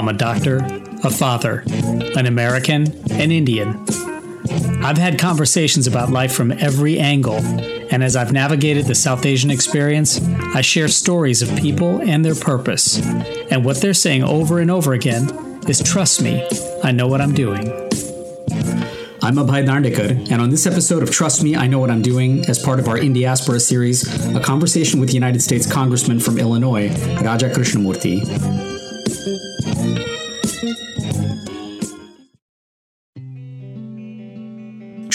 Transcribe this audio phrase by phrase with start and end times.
[0.00, 0.60] I'm a doctor,
[1.04, 3.84] a father, an American, an Indian.
[4.82, 9.50] I've had conversations about life from every angle, and as I've navigated the South Asian
[9.50, 10.18] experience,
[10.54, 12.98] I share stories of people and their purpose.
[13.50, 15.28] And what they're saying over and over again
[15.68, 16.48] is trust me,
[16.82, 17.68] I know what I'm doing.
[19.22, 22.46] I'm Abhay Dandekar, and on this episode of Trust Me, I Know What I'm Doing,
[22.48, 26.88] as part of our Indiaspora series, a conversation with United States Congressman from Illinois,
[27.20, 27.50] Raja
[30.60, 30.89] Krishnamoorthi.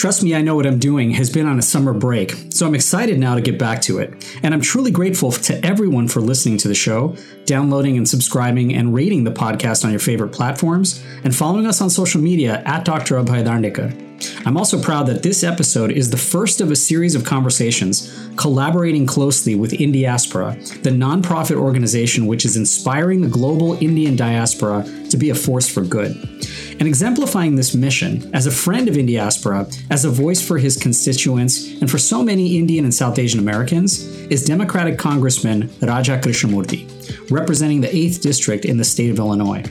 [0.05, 2.75] Trust Me, I Know What I'm Doing has been on a summer break, so I'm
[2.75, 4.13] excited now to get back to it.
[4.43, 7.15] And I'm truly grateful to everyone for listening to the show,
[7.45, 11.89] downloading and subscribing and rating the podcast on your favorite platforms, and following us on
[11.89, 13.15] social media at Dr.
[13.15, 14.45] Abhay Dandekar.
[14.45, 19.07] I'm also proud that this episode is the first of a series of conversations collaborating
[19.07, 25.31] closely with Indiaspora, the nonprofit organization which is inspiring the global Indian diaspora to be
[25.31, 26.34] a force for good.
[26.77, 31.79] And exemplifying this mission, as a friend of Indiaspora, as a voice for his constituents,
[31.79, 37.79] and for so many Indian and South Asian Americans, is Democratic Congressman Raja Krishnamoorthi, representing
[37.79, 39.63] the 8th District in the state of Illinois.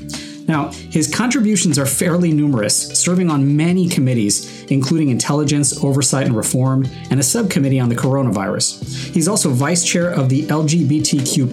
[0.46, 6.86] Now, his contributions are fairly numerous, serving on many committees, including Intelligence, Oversight and Reform,
[7.10, 9.12] and a subcommittee on the coronavirus.
[9.14, 11.50] He's also vice chair of the LGBTQ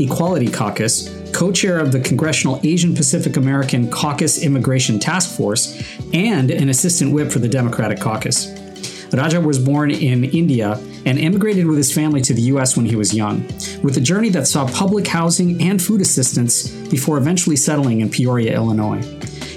[0.00, 6.50] Equality Caucus, co chair of the Congressional Asian Pacific American Caucus Immigration Task Force, and
[6.50, 8.63] an assistant whip for the Democratic Caucus.
[9.14, 12.96] Raja was born in India and immigrated with his family to the US when he
[12.96, 13.46] was young,
[13.82, 18.54] with a journey that saw public housing and food assistance before eventually settling in Peoria,
[18.54, 19.02] Illinois.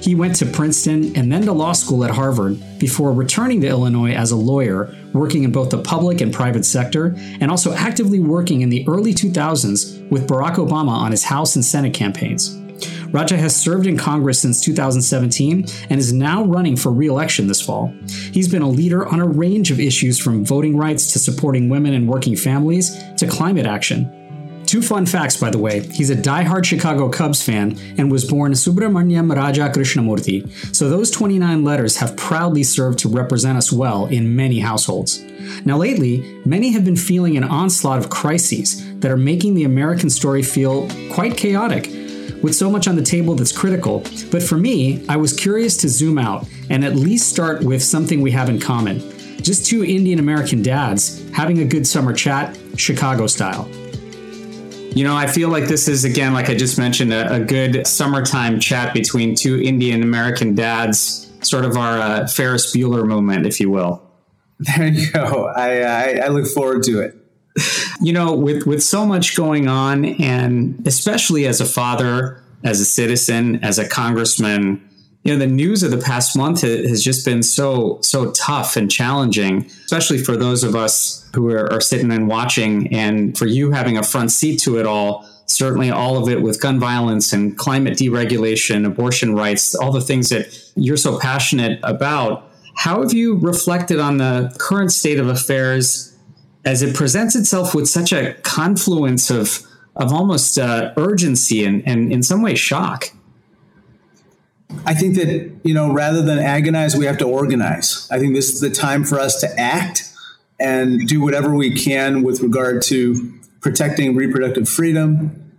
[0.01, 4.13] He went to Princeton and then to law school at Harvard before returning to Illinois
[4.13, 8.61] as a lawyer, working in both the public and private sector, and also actively working
[8.61, 12.55] in the early 2000s with Barack Obama on his House and Senate campaigns.
[13.11, 17.61] Raja has served in Congress since 2017 and is now running for re election this
[17.61, 17.93] fall.
[18.31, 21.93] He's been a leader on a range of issues from voting rights to supporting women
[21.93, 24.13] and working families to climate action.
[24.65, 25.79] Two fun facts, by the way.
[25.87, 31.63] He's a die-hard Chicago Cubs fan and was born Subramanyam Raja Krishnamoorthi, so those 29
[31.63, 35.23] letters have proudly served to represent us well in many households.
[35.63, 40.09] Now, lately, many have been feeling an onslaught of crises that are making the American
[40.09, 41.89] story feel quite chaotic
[42.41, 44.03] with so much on the table that's critical.
[44.31, 48.21] But for me, I was curious to zoom out and at least start with something
[48.21, 49.01] we have in common
[49.41, 53.67] just two Indian American dads having a good summer chat, Chicago style.
[54.93, 57.85] You know, I feel like this is, again, like I just mentioned, a, a good
[57.85, 63.59] summertime chat between two Indian American dads, sort of our uh, Ferris Bueller moment, if
[63.59, 64.01] you will.
[64.59, 65.51] There you go.
[65.55, 67.15] I, I, I look forward to it
[68.01, 72.85] you know, with with so much going on, and especially as a father, as a
[72.85, 74.87] citizen, as a congressman,
[75.23, 78.89] you know, the news of the past month has just been so so tough and
[78.89, 83.71] challenging, especially for those of us who are, are sitting and watching, and for you
[83.71, 85.27] having a front seat to it all.
[85.49, 90.29] Certainly, all of it with gun violence and climate deregulation, abortion rights, all the things
[90.29, 92.49] that you're so passionate about.
[92.75, 96.16] How have you reflected on the current state of affairs
[96.65, 102.13] as it presents itself with such a confluence of of almost uh, urgency and, and
[102.13, 103.11] in some way shock.
[104.85, 108.07] I think that you know rather than agonize, we have to organize.
[108.11, 110.03] I think this is the time for us to act
[110.59, 115.51] and do whatever we can with regard to protecting reproductive freedom,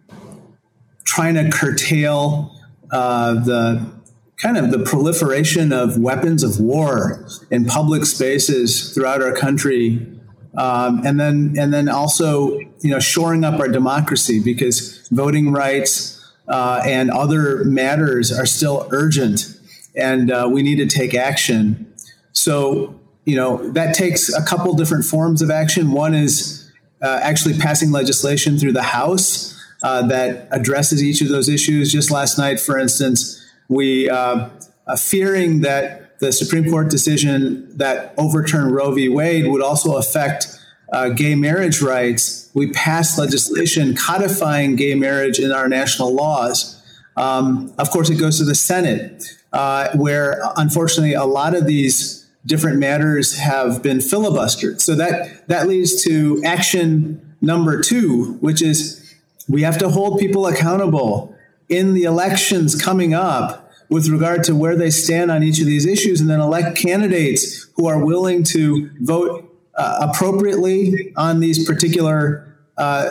[1.05, 2.55] trying to curtail
[2.91, 3.93] uh, the
[4.41, 10.18] kind of the proliferation of weapons of war in public spaces throughout our country
[10.59, 16.21] um, and then and then also you know shoring up our democracy because voting rights
[16.49, 19.57] uh, and other matters are still urgent,
[19.97, 21.93] and uh, we need to take action.
[22.33, 25.93] So you know that takes a couple different forms of action.
[25.93, 26.69] One is
[27.01, 31.93] uh, actually passing legislation through the House uh, that addresses each of those issues.
[31.93, 34.49] Just last night, for instance, we uh,
[34.89, 39.09] uh, fearing that the Supreme Court decision that overturned Roe v.
[39.09, 40.49] Wade would also affect
[40.93, 42.51] uh, gay marriage rights.
[42.55, 46.83] We passed legislation codifying gay marriage in our national laws.
[47.17, 52.27] Um, of course, it goes to the Senate, uh, where unfortunately a lot of these
[52.47, 54.81] different matters have been filibustered.
[54.81, 59.15] So that that leads to action number two, which is
[59.49, 61.35] we have to hold people accountable
[61.69, 65.87] in the elections coming up with regard to where they stand on each of these
[65.87, 69.45] issues and then elect candidates who are willing to vote
[69.77, 73.11] uh, appropriately on these particular uh,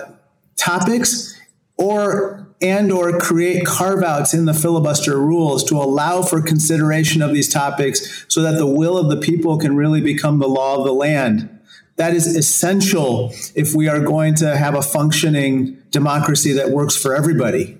[0.56, 1.40] topics
[1.78, 7.32] or and or create carve outs in the filibuster rules to allow for consideration of
[7.32, 10.84] these topics so that the will of the people can really become the law of
[10.84, 11.50] the land.
[11.98, 17.16] That is essential if we are going to have a functioning democracy that works for
[17.16, 17.80] everybody.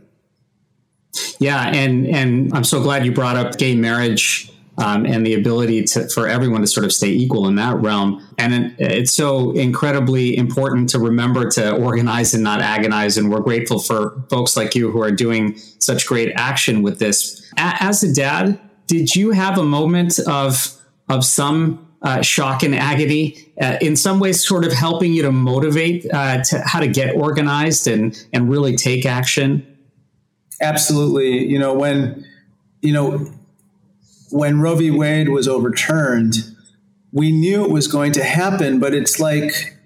[1.40, 5.84] Yeah, and and I'm so glad you brought up gay marriage um, and the ability
[5.84, 8.26] to, for everyone to sort of stay equal in that realm.
[8.38, 13.18] And it's so incredibly important to remember to organize and not agonize.
[13.18, 17.52] And we're grateful for folks like you who are doing such great action with this.
[17.58, 20.74] As a dad, did you have a moment of
[21.10, 25.32] of some uh, shock and agony, uh, in some ways, sort of helping you to
[25.32, 29.77] motivate uh, to how to get organized and and really take action?
[30.62, 31.46] Absolutely.
[31.46, 32.26] You know when
[32.82, 33.32] you know
[34.30, 34.92] when Roe v.
[34.92, 36.36] Wade was overturned,
[37.12, 39.78] we knew it was going to happen, but it's like,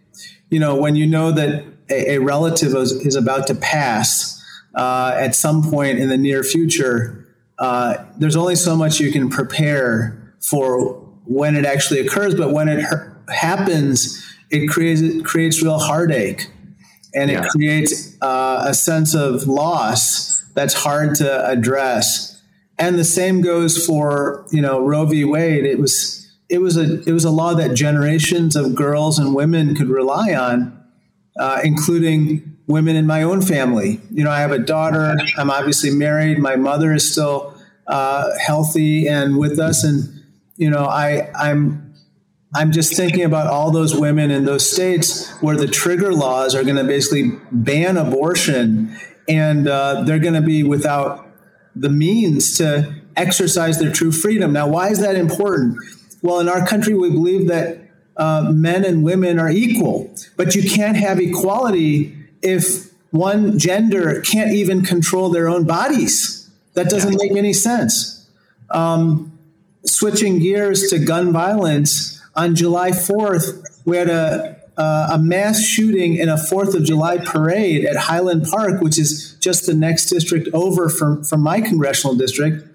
[0.49, 4.43] you know, when you know that a, a relative is, is, about to pass
[4.75, 7.27] uh, at some point in the near future,
[7.59, 10.95] uh, there's only so much you can prepare for
[11.25, 12.83] when it actually occurs, but when it
[13.29, 16.47] happens, it creates, it creates real heartache
[17.13, 17.43] and yeah.
[17.43, 22.31] it creates uh, a sense of loss that's hard to address
[22.81, 25.23] and the same goes for you know Roe v.
[25.23, 25.65] Wade.
[25.65, 29.75] It was it was a it was a law that generations of girls and women
[29.75, 30.83] could rely on,
[31.39, 34.01] uh, including women in my own family.
[34.09, 35.15] You know, I have a daughter.
[35.37, 36.39] I'm obviously married.
[36.39, 37.53] My mother is still
[37.85, 40.23] uh, healthy and with us, and
[40.57, 41.93] you know, I I'm
[42.55, 46.63] I'm just thinking about all those women in those states where the trigger laws are
[46.63, 48.97] going to basically ban abortion,
[49.31, 51.27] and uh, they're going to be without
[51.73, 54.51] the means to exercise their true freedom.
[54.51, 55.77] Now, why is that important?
[56.21, 57.79] Well, in our country, we believe that
[58.17, 64.51] uh, men and women are equal, but you can't have equality if one gender can't
[64.51, 66.49] even control their own bodies.
[66.73, 68.29] That doesn't make any sense.
[68.69, 69.37] Um,
[69.85, 76.15] switching gears to gun violence, on July 4th, we had a uh, a mass shooting
[76.15, 80.49] in a Fourth of July parade at Highland Park, which is just the next district
[80.53, 82.67] over from, from my congressional district.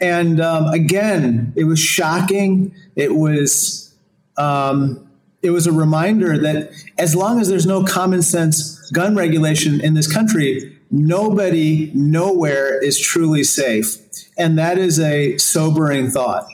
[0.00, 2.74] And um, again, it was shocking.
[2.94, 3.94] It was
[4.38, 5.06] um,
[5.42, 9.92] it was a reminder that as long as there's no common sense gun regulation in
[9.92, 13.96] this country, nobody nowhere is truly safe.
[14.38, 16.46] And that is a sobering thought.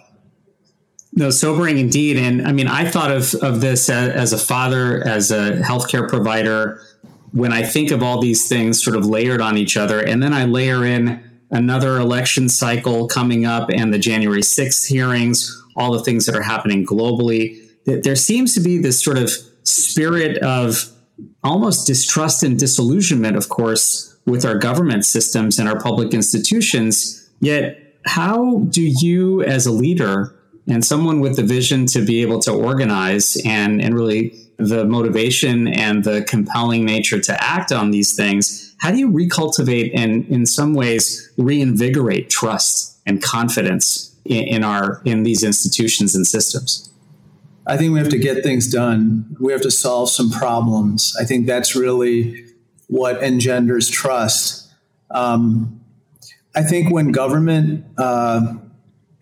[1.14, 2.16] No, sobering indeed.
[2.16, 6.08] And I mean, I thought of, of this as, as a father, as a healthcare
[6.08, 6.80] provider,
[7.32, 10.00] when I think of all these things sort of layered on each other.
[10.00, 15.62] And then I layer in another election cycle coming up and the January 6th hearings,
[15.76, 17.58] all the things that are happening globally.
[17.84, 19.30] that There seems to be this sort of
[19.64, 20.90] spirit of
[21.44, 27.28] almost distrust and disillusionment, of course, with our government systems and our public institutions.
[27.40, 30.34] Yet, how do you, as a leader,
[30.68, 35.66] and someone with the vision to be able to organize and, and really the motivation
[35.66, 40.46] and the compelling nature to act on these things, how do you recultivate and in
[40.46, 46.90] some ways reinvigorate trust and confidence in, in our in these institutions and systems?
[47.66, 49.36] I think we have to get things done.
[49.40, 51.16] We have to solve some problems.
[51.20, 52.44] I think that's really
[52.88, 54.68] what engenders trust.
[55.10, 55.80] Um,
[56.54, 58.54] I think when government uh,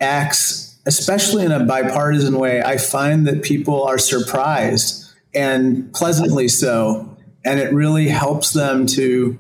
[0.00, 7.16] acts especially in a bipartisan way, I find that people are surprised and pleasantly so.
[7.44, 9.38] And it really helps them to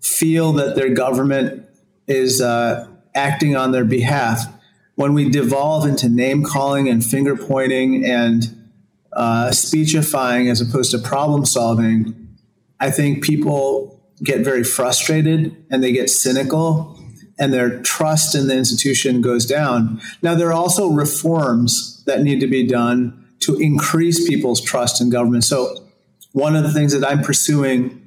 [0.00, 1.66] feel that their government
[2.06, 4.46] is uh, acting on their behalf.
[4.94, 8.68] When we devolve into name calling and finger pointing and
[9.12, 12.36] uh, speechifying as opposed to problem solving,
[12.78, 16.99] I think people get very frustrated and they get cynical
[17.40, 20.00] and their trust in the institution goes down.
[20.22, 25.08] Now, there are also reforms that need to be done to increase people's trust in
[25.08, 25.44] government.
[25.44, 25.86] So,
[26.32, 28.06] one of the things that I'm pursuing,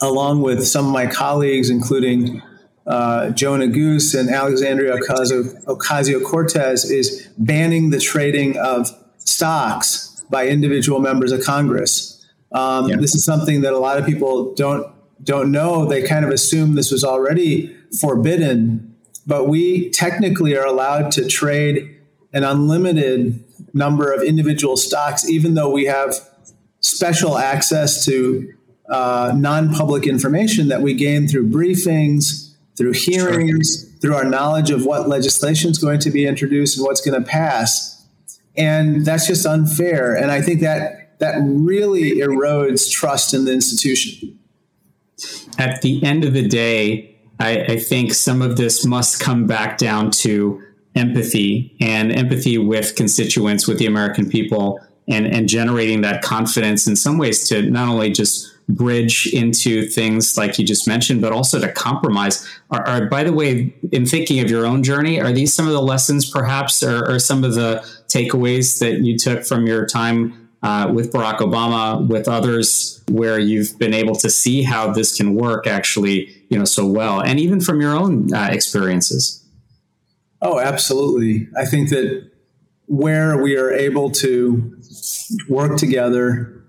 [0.00, 2.40] along with some of my colleagues, including
[2.86, 11.00] uh, Joe Neguse and Alexandria Ocasio Cortez, is banning the trading of stocks by individual
[11.00, 12.24] members of Congress.
[12.52, 12.96] Um, yeah.
[12.96, 14.90] This is something that a lot of people don't
[15.22, 15.86] don't know.
[15.86, 18.94] They kind of assume this was already forbidden,
[19.26, 21.98] but we technically are allowed to trade
[22.32, 26.14] an unlimited number of individual stocks, even though we have
[26.80, 28.52] special access to
[28.88, 33.98] uh, non public information that we gain through briefings, through hearings, sure.
[34.00, 37.26] through our knowledge of what legislation is going to be introduced and what's going to
[37.26, 38.04] pass.
[38.56, 40.14] And that's just unfair.
[40.14, 44.38] And I think that that really erodes trust in the institution.
[45.58, 49.78] at the end of the day, I, I think some of this must come back
[49.78, 50.62] down to
[50.94, 56.96] empathy and empathy with constituents, with the American people, and, and generating that confidence in
[56.96, 61.60] some ways to not only just bridge into things like you just mentioned, but also
[61.60, 62.48] to compromise.
[62.70, 65.72] Are, are, by the way, in thinking of your own journey, are these some of
[65.72, 70.43] the lessons, perhaps, or, or some of the takeaways that you took from your time
[70.64, 75.34] uh, with Barack Obama, with others, where you've been able to see how this can
[75.34, 79.44] work actually, you know, so well, and even from your own uh, experiences?
[80.40, 81.48] Oh, absolutely.
[81.56, 82.30] I think that
[82.86, 84.80] where we are able to
[85.48, 86.64] work together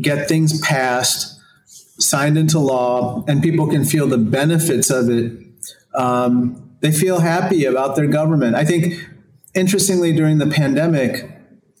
[0.00, 1.40] get things passed,
[2.00, 5.32] signed into law, and people can feel the benefits of it.
[5.94, 8.54] Um, they feel happy about their government.
[8.56, 9.08] I think,
[9.54, 11.27] interestingly, during the pandemic,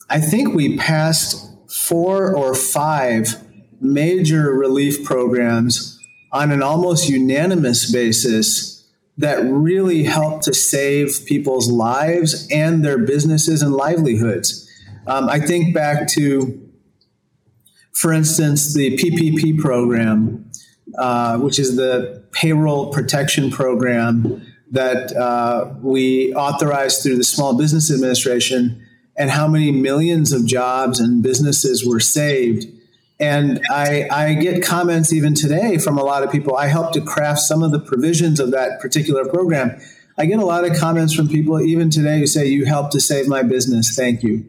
[0.08, 3.44] I think we passed four or five
[3.80, 5.98] major relief programs
[6.32, 8.86] on an almost unanimous basis
[9.16, 14.68] that really helped to save people's lives and their businesses and livelihoods.
[15.06, 16.68] Um, I think back to
[17.98, 20.48] for instance, the PPP program,
[20.96, 27.90] uh, which is the payroll protection program that uh, we authorized through the Small Business
[27.90, 28.86] Administration,
[29.18, 32.66] and how many millions of jobs and businesses were saved.
[33.20, 36.56] And I, I, get comments even today from a lot of people.
[36.56, 39.80] I helped to craft some of the provisions of that particular program.
[40.16, 43.00] I get a lot of comments from people even today who say, You helped to
[43.00, 43.96] save my business.
[43.96, 44.46] Thank you.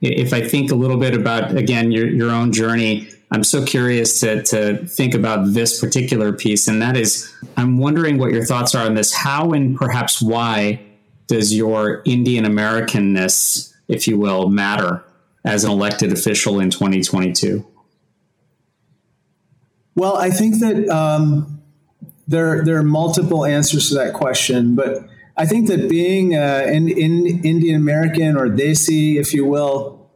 [0.00, 4.20] If I think a little bit about, again, your, your own journey, I'm so curious
[4.20, 8.74] to, to think about this particular piece, and that is I'm wondering what your thoughts
[8.74, 9.14] are on this.
[9.14, 10.80] How and perhaps why
[11.28, 15.02] does your Indian Americanness, if you will, matter
[15.44, 17.66] as an elected official in 2022?
[19.94, 21.62] Well, I think that um,
[22.26, 26.88] there, there are multiple answers to that question, but I think that being uh, in,
[26.88, 30.10] in Indian American or Desi, if you will,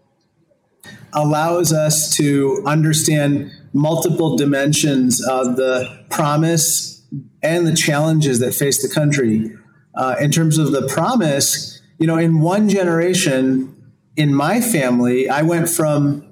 [1.13, 7.03] allows us to understand multiple dimensions of the promise
[7.43, 9.55] and the challenges that face the country.
[9.95, 13.75] Uh, in terms of the promise, you know, in one generation,
[14.19, 16.27] in my family, I went from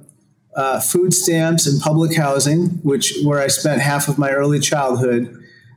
[0.56, 5.32] uh, food stamps and public housing, which where I spent half of my early childhood,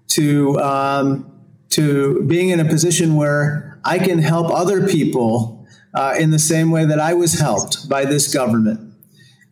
[0.09, 1.31] to um,
[1.69, 6.71] to being in a position where I can help other people uh, in the same
[6.71, 8.93] way that I was helped by this government.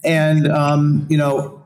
[0.04, 1.64] And, um, you know,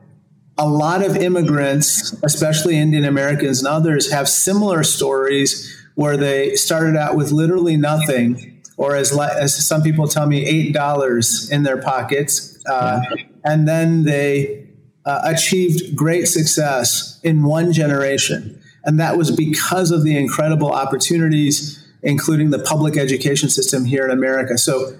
[0.58, 6.96] a lot of immigrants, especially Indian Americans and others, have similar stories where they started
[6.96, 12.64] out with literally nothing, or as, as some people tell me, $8 in their pockets.
[12.66, 13.00] Uh,
[13.44, 14.66] and then they
[15.04, 18.60] uh, achieved great success in one generation.
[18.84, 24.10] And that was because of the incredible opportunities, including the public education system here in
[24.10, 24.58] America.
[24.58, 24.96] So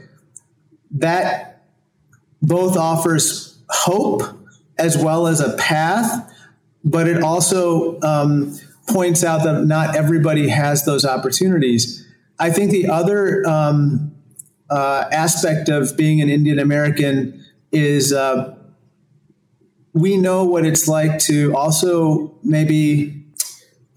[0.93, 1.65] that
[2.41, 4.23] both offers hope
[4.79, 6.31] as well as a path,
[6.85, 8.57] but it also um,
[8.89, 12.02] points out that not everybody has those opportunities.
[12.39, 14.15] I think the other um,
[14.71, 18.57] uh, aspect of being an Indian American is uh,
[19.93, 23.25] we know what it's like to also maybe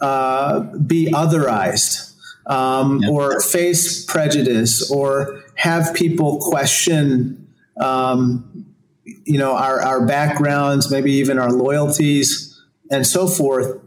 [0.02, 2.14] uh, be otherized
[2.48, 7.48] um, or face prejudice or have people question,
[7.80, 8.66] um,
[9.04, 12.62] you know, our, our backgrounds, maybe even our loyalties
[12.92, 13.82] and so forth.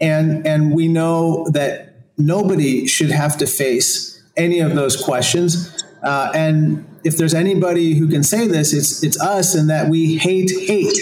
[0.00, 1.83] And, and we know that
[2.16, 5.84] nobody should have to face any of those questions.
[6.02, 10.16] Uh, and if there's anybody who can say this, it's it's us, and that we
[10.16, 10.98] hate hate.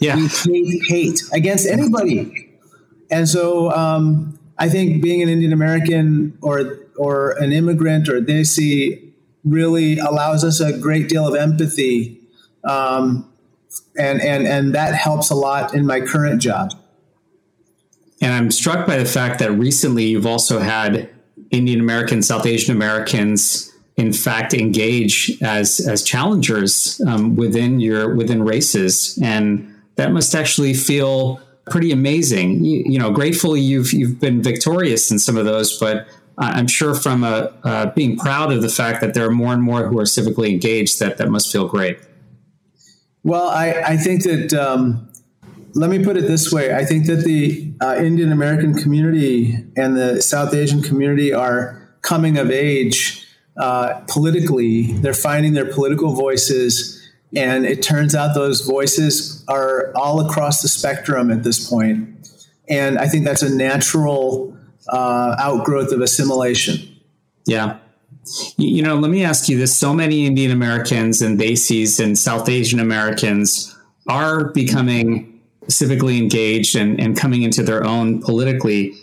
[0.00, 2.50] Yeah, we hate hate against anybody.
[3.10, 9.12] And so um, I think being an Indian American or or an immigrant or Desi
[9.44, 12.20] really allows us a great deal of empathy,
[12.64, 13.30] um,
[13.96, 16.72] and and and that helps a lot in my current job.
[18.22, 21.10] And I'm struck by the fact that recently you've also had
[21.50, 28.44] Indian Americans, South Asian Americans, in fact, engage as as challengers um, within your within
[28.44, 32.64] races, and that must actually feel pretty amazing.
[32.64, 36.06] You, you, know, gratefully you've you've been victorious in some of those, but
[36.38, 39.62] I'm sure from a uh, being proud of the fact that there are more and
[39.62, 41.98] more who are civically engaged, that that must feel great.
[43.24, 45.11] Well, I, I think that um,
[45.74, 49.96] let me put it this way: I think that the uh, Indian American community and
[49.96, 53.26] the South Asian community are coming of age
[53.56, 54.92] uh, politically.
[54.92, 57.02] They're finding their political voices
[57.34, 62.08] and it turns out those voices are all across the spectrum at this point.
[62.68, 64.56] And I think that's a natural
[64.88, 66.96] uh, outgrowth of assimilation.
[67.46, 67.78] Yeah.
[68.56, 72.48] You know, let me ask you this so many Indian Americans and Desis and South
[72.48, 73.74] Asian Americans
[74.08, 75.31] are becoming
[75.68, 78.94] civically engaged and, and coming into their own politically.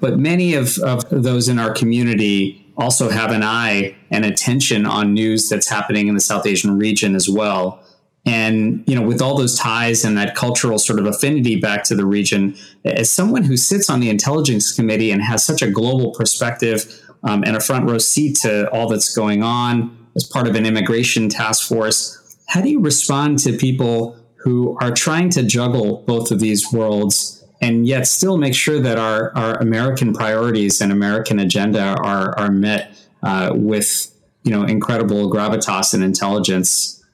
[0.00, 5.12] But many of, of those in our community also have an eye and attention on
[5.12, 7.82] news that's happening in the South Asian region as well.
[8.24, 11.94] And you know, with all those ties and that cultural sort of affinity back to
[11.94, 16.12] the region, as someone who sits on the intelligence committee and has such a global
[16.12, 16.84] perspective
[17.24, 20.66] um, and a front row seat to all that's going on as part of an
[20.66, 26.30] immigration task force, how do you respond to people who are trying to juggle both
[26.30, 31.38] of these worlds and yet still make sure that our, our American priorities and American
[31.38, 37.04] agenda are, are met uh, with you know incredible gravitas and intelligence?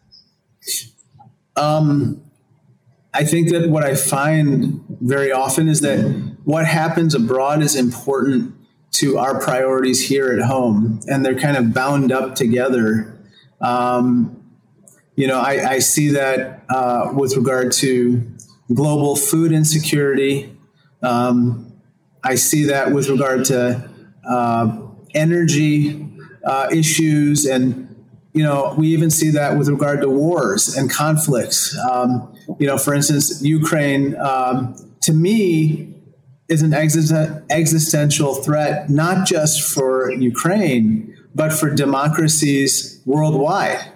[1.57, 2.23] Um,
[3.13, 6.01] I think that what I find very often is that
[6.45, 8.55] what happens abroad is important
[8.93, 13.19] to our priorities here at home, and they're kind of bound up together.
[13.61, 14.44] Um,
[15.17, 18.27] you know, I, I see that uh, with regard to
[18.73, 20.57] global food insecurity.
[21.03, 21.73] Um,
[22.23, 23.91] I see that with regard to
[24.29, 24.79] uh,
[25.15, 26.09] energy
[26.45, 27.95] uh, issues, and
[28.33, 31.79] you know, we even see that with regard to wars and conflicts.
[31.91, 35.95] Um, you know, for instance, Ukraine um, to me
[36.49, 43.94] is an existential threat, not just for Ukraine, but for democracies worldwide.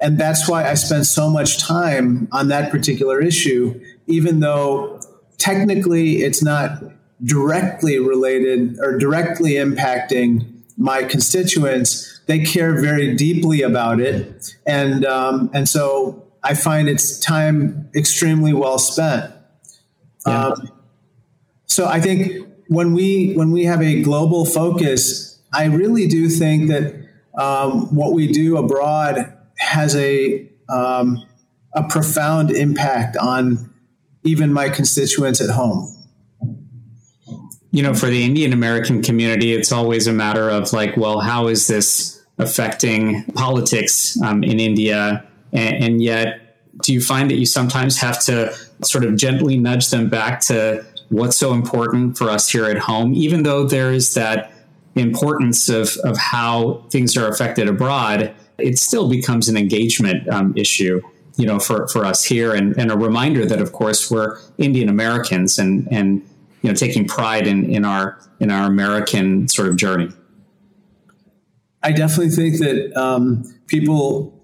[0.00, 5.00] And that's why I spend so much time on that particular issue, even though
[5.38, 6.82] technically it's not
[7.22, 10.46] directly related or directly impacting
[10.78, 12.20] my constituents.
[12.26, 14.54] They care very deeply about it.
[14.66, 19.32] And, um, and so I find it's time extremely well spent.
[20.26, 20.46] Yeah.
[20.46, 20.70] Um,
[21.66, 26.68] so I think when we when we have a global focus, I really do think
[26.68, 26.94] that
[27.38, 31.24] um, what we do abroad has a um,
[31.74, 33.72] a profound impact on
[34.24, 35.96] even my constituents at home.
[37.72, 41.46] You know, for the Indian American community, it's always a matter of like, well, how
[41.46, 45.24] is this affecting politics um, in India?
[45.52, 46.40] And, and yet,
[46.82, 50.84] do you find that you sometimes have to sort of gently nudge them back to
[51.10, 54.52] what's so important for us here at home, even though there is that
[54.96, 58.34] importance of, of how things are affected abroad?
[58.62, 61.00] It still becomes an engagement um, issue
[61.36, 64.88] you know for, for us here and, and a reminder that of course we're Indian
[64.88, 66.22] Americans and and
[66.62, 70.08] you know taking pride in in our in our American sort of journey.
[71.82, 74.38] I definitely think that um, people,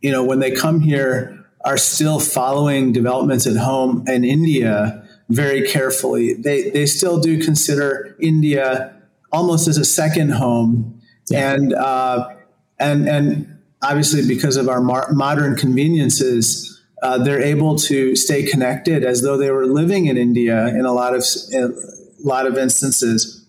[0.00, 5.66] you know, when they come here, are still following developments at home in India very
[5.66, 6.34] carefully.
[6.34, 8.94] They they still do consider India
[9.32, 11.52] almost as a second home, yeah.
[11.52, 12.33] and uh,
[12.78, 19.04] and and obviously because of our mar- modern conveniences, uh, they're able to stay connected
[19.04, 22.56] as though they were living in India in a lot of in a lot of
[22.56, 23.44] instances.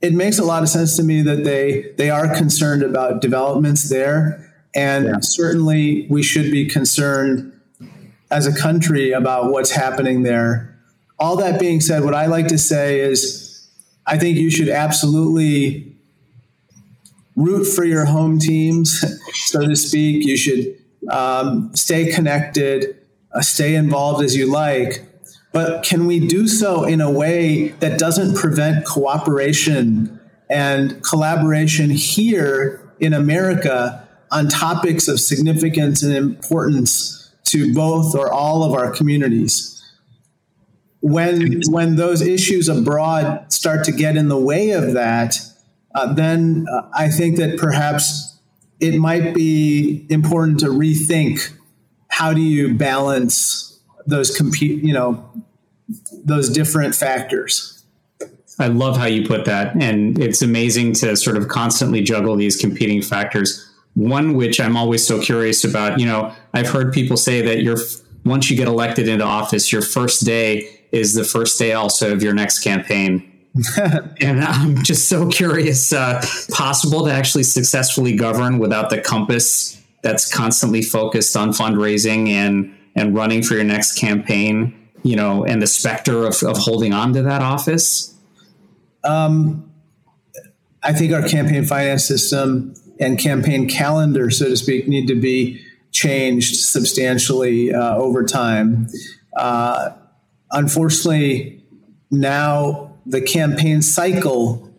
[0.00, 3.88] it makes a lot of sense to me that they they are concerned about developments
[3.90, 5.20] there, and yeah.
[5.20, 7.52] certainly we should be concerned
[8.30, 10.78] as a country about what's happening there.
[11.18, 13.68] All that being said, what I like to say is,
[14.06, 15.89] I think you should absolutely
[17.40, 19.02] root for your home teams,
[19.34, 20.26] so to speak.
[20.26, 20.76] You should
[21.10, 22.98] um, stay connected,
[23.34, 25.06] uh, stay involved as you like.
[25.52, 32.92] But can we do so in a way that doesn't prevent cooperation and collaboration here
[33.00, 39.76] in America on topics of significance and importance to both or all of our communities?
[41.02, 45.40] When, when those issues abroad start to get in the way of that,
[45.94, 48.38] uh, then uh, I think that perhaps
[48.80, 51.52] it might be important to rethink
[52.08, 55.30] how do you balance those compete, you know,
[56.24, 57.84] those different factors.
[58.58, 62.56] I love how you put that, and it's amazing to sort of constantly juggle these
[62.56, 63.66] competing factors.
[63.94, 65.98] One which I'm always so curious about.
[65.98, 67.78] You know, I've heard people say that you're
[68.24, 72.22] once you get elected into office, your first day is the first day also of
[72.22, 73.29] your next campaign.
[74.20, 75.92] and I'm just so curious.
[75.92, 82.76] Uh, possible to actually successfully govern without the compass that's constantly focused on fundraising and
[82.94, 87.12] and running for your next campaign, you know, and the specter of, of holding on
[87.12, 88.16] to that office?
[89.04, 89.72] Um,
[90.82, 95.64] I think our campaign finance system and campaign calendar, so to speak, need to be
[95.92, 98.88] changed substantially uh, over time.
[99.36, 99.90] Uh,
[100.50, 101.64] unfortunately,
[102.10, 104.70] now the campaign cycle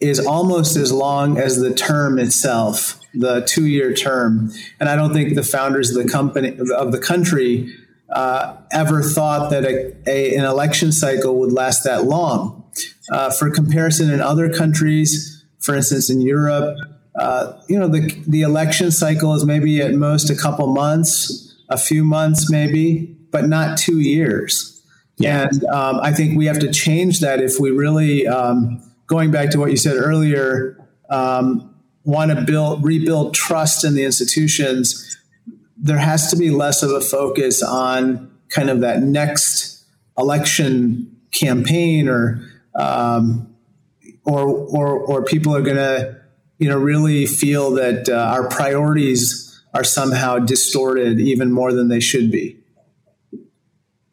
[0.00, 4.52] is almost as long as the term itself, the two-year term.
[4.78, 7.74] And I don't think the founders of the company of the country
[8.10, 12.60] uh, ever thought that a, a, an election cycle would last that long.
[13.10, 16.76] Uh, for comparison, in other countries, for instance, in Europe,
[17.18, 21.78] uh, you know, the the election cycle is maybe at most a couple months, a
[21.78, 24.73] few months, maybe, but not two years.
[25.16, 25.48] Yeah.
[25.48, 29.50] And um, I think we have to change that if we really, um, going back
[29.50, 30.76] to what you said earlier,
[31.08, 31.74] um,
[32.04, 35.18] want to build rebuild trust in the institutions.
[35.76, 39.84] There has to be less of a focus on kind of that next
[40.18, 42.42] election campaign, or
[42.74, 43.54] um,
[44.24, 46.20] or or or people are going to
[46.58, 52.00] you know really feel that uh, our priorities are somehow distorted even more than they
[52.00, 52.56] should be.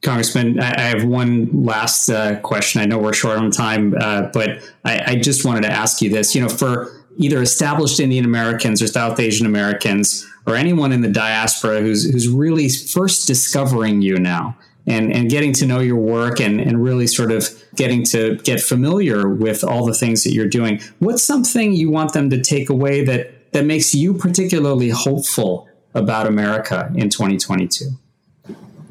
[0.02, 2.82] Congressman, I have one last uh, question.
[2.82, 6.10] I know we're short on time, uh, but I, I, just wanted to ask you
[6.10, 6.34] this.
[6.34, 11.12] You know, for either established Indian Americans or South Asian Americans or anyone in the
[11.12, 16.40] diaspora who's who's really first discovering you now and and getting to know your work
[16.40, 20.48] and and really sort of getting to get familiar with all the things that you're
[20.48, 25.68] doing, what's something you want them to take away that that makes you particularly hopeful
[25.94, 27.86] about America in 2022?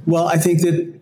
[0.06, 0.99] Well, I think that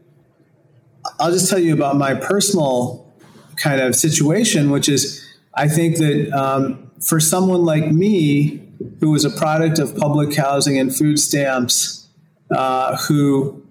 [1.18, 3.12] I'll just tell you about my personal
[3.56, 8.62] kind of situation, which is I think that um, for someone like me,
[9.00, 12.08] who was a product of public housing and food stamps,
[12.50, 13.66] uh, who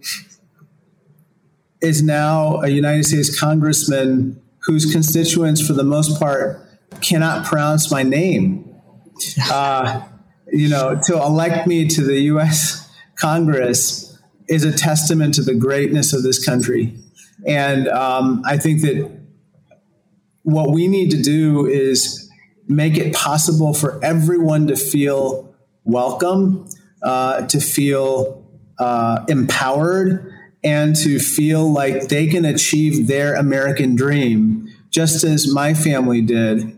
[1.81, 6.61] is now a United States congressman whose constituents, for the most part,
[7.01, 8.63] cannot pronounce my name.
[9.49, 10.01] Uh,
[10.51, 12.89] you know, to elect me to the U.S.
[13.15, 14.17] Congress
[14.49, 16.95] is a testament to the greatness of this country.
[17.47, 19.09] And um, I think that
[20.43, 22.29] what we need to do is
[22.67, 25.55] make it possible for everyone to feel
[25.85, 26.67] welcome,
[27.01, 28.45] uh, to feel
[28.77, 30.33] uh, empowered,
[30.63, 36.73] and to feel like they can achieve their American dream, just as my family did.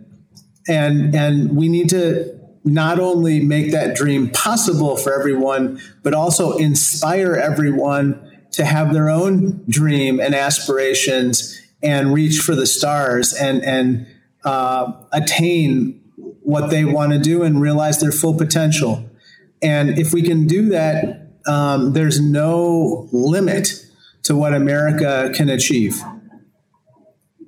[0.68, 6.58] And and we need to not only make that dream possible for everyone, but also
[6.58, 13.64] inspire everyone to have their own dream and aspirations and reach for the stars and
[13.64, 14.08] and
[14.44, 16.02] uh, attain
[16.42, 19.10] what they want to do and realize their full potential.
[19.62, 23.86] And if we can do that, um, there's no limit
[24.24, 26.02] to what America can achieve.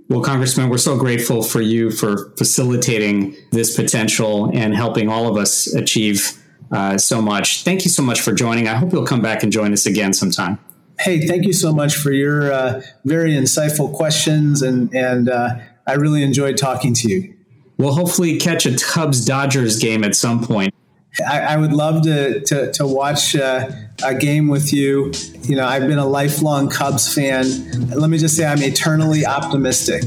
[0.09, 5.37] Well, Congressman, we're so grateful for you for facilitating this potential and helping all of
[5.37, 6.37] us achieve
[6.71, 7.63] uh, so much.
[7.63, 8.67] Thank you so much for joining.
[8.67, 10.59] I hope you'll come back and join us again sometime.
[11.01, 15.55] Hey, thank you so much for your uh, very insightful questions, and and uh,
[15.87, 17.33] I really enjoyed talking to you.
[17.77, 20.75] We'll hopefully catch a Cubs Dodgers game at some point.
[21.27, 23.71] I, I would love to to, to watch uh,
[24.05, 25.11] a game with you.
[25.41, 27.89] You know, I've been a lifelong Cubs fan.
[27.89, 30.03] Let me just say, I'm eternally optimistic.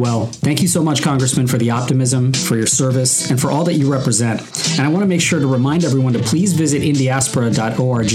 [0.00, 3.64] Well, thank you so much, Congressman, for the optimism, for your service, and for all
[3.64, 4.40] that you represent.
[4.78, 8.12] And I want to make sure to remind everyone to please visit indiaspora.org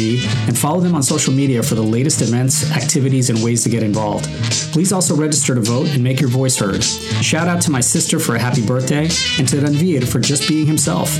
[0.47, 3.83] and follow them on social media for the latest events, activities, and ways to get
[3.83, 4.25] involved.
[4.73, 6.83] Please also register to vote and make your voice heard.
[6.83, 9.03] Shout out to my sister for a happy birthday
[9.37, 11.15] and to Ranveer for just being himself.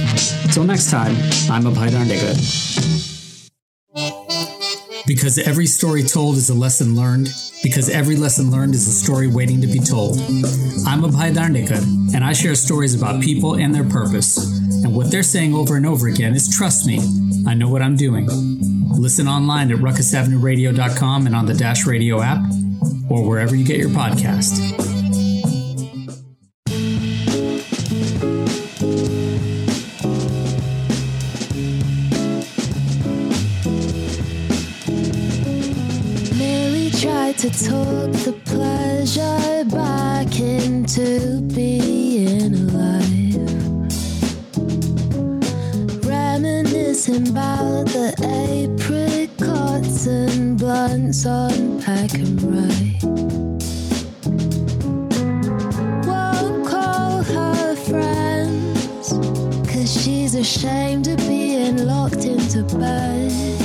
[0.52, 1.16] Till next time,
[1.48, 2.95] I'm Abhay Dandekar.
[5.08, 7.30] Because every story told is a lesson learned,
[7.62, 10.18] because every lesson learned is a story waiting to be told.
[10.88, 14.38] I'm Abhay Dandekar, and I share stories about people and their purpose.
[14.84, 17.00] And what they're saying over and over again is trust me,
[17.48, 18.28] I know what I'm doing.
[18.98, 22.42] Listen online at ruckusavenueradio.com and on the Dash Radio app,
[23.08, 24.95] or wherever you get your podcast.
[48.06, 53.04] The apricots and blunts on pack and ride.
[56.06, 59.10] Won't call her friends,
[59.68, 63.65] cause she's ashamed of being locked into bed.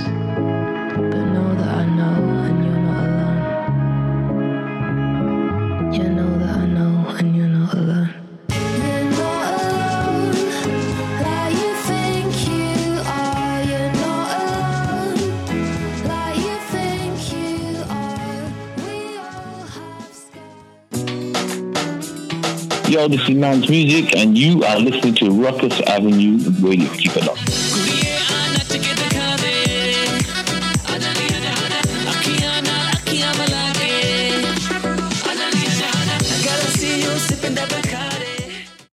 [23.09, 26.87] is Man's Music, and you are listening to Ruckus Avenue Radio.
[26.93, 27.70] Keep it up.